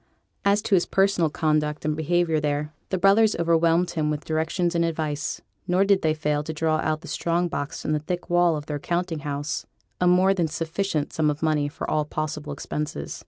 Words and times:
As 0.43 0.63
to 0.63 0.73
his 0.73 0.87
personal 0.87 1.29
conduct 1.29 1.85
and 1.85 1.95
behaviour 1.95 2.39
there, 2.39 2.73
the 2.89 2.97
brothers 2.97 3.35
overwhelmed 3.35 3.91
him 3.91 4.09
with 4.09 4.25
directions 4.25 4.73
and 4.73 4.83
advice; 4.83 5.41
nor 5.67 5.85
did 5.85 6.01
they 6.01 6.15
fail 6.15 6.41
to 6.41 6.51
draw 6.53 6.77
out 6.77 6.93
of 6.93 7.01
the 7.01 7.07
strong 7.07 7.47
box 7.47 7.85
in 7.85 7.91
the 7.91 7.99
thick 7.99 8.27
wall 8.27 8.55
of 8.57 8.65
their 8.65 8.79
counting 8.79 9.19
house 9.19 9.67
a 9.99 10.07
more 10.07 10.33
than 10.33 10.47
sufficient 10.47 11.13
sum 11.13 11.29
of 11.29 11.43
money 11.43 11.67
for 11.69 11.87
all 11.87 12.03
possible 12.05 12.51
expenses. 12.51 13.19